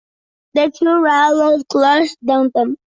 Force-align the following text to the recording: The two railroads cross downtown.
The 0.55 0.71
two 0.71 0.99
railroads 1.03 1.63
cross 1.69 2.15
downtown. 2.25 2.75